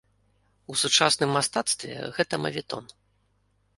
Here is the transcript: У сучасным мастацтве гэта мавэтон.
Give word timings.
У 0.73 0.77
сучасным 0.83 1.29
мастацтве 1.37 1.93
гэта 2.17 2.33
мавэтон. 2.47 2.85